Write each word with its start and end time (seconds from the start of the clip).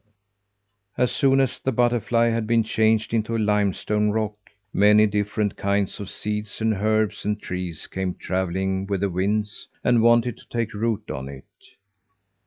"As 0.97 1.11
soon 1.11 1.39
as 1.39 1.59
the 1.59 1.71
butterfly 1.71 2.29
had 2.31 2.47
been 2.47 2.63
changed 2.63 3.13
into 3.13 3.35
a 3.35 3.37
limestone 3.37 4.09
rock, 4.09 4.35
many 4.73 5.05
different 5.05 5.55
kinds 5.55 5.99
of 5.99 6.09
seeds 6.09 6.59
of 6.59 6.71
herbs 6.71 7.23
and 7.23 7.39
trees 7.39 7.85
came 7.85 8.15
travelling 8.15 8.87
with 8.87 9.01
the 9.01 9.11
winds, 9.11 9.67
and 9.83 10.01
wanted 10.01 10.37
to 10.37 10.47
take 10.49 10.73
root 10.73 11.11
on 11.11 11.29
it. 11.29 11.45